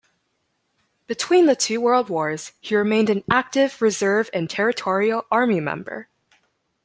Between 1.05 1.45
the 1.45 1.55
two 1.55 1.79
World 1.79 2.09
Wars 2.09 2.53
he 2.59 2.75
remained 2.75 3.11
an 3.11 3.23
active 3.29 3.79
reserve 3.83 4.31
and 4.33 4.49
Territorial 4.49 5.27
Army 5.29 5.59
member. 5.59 6.09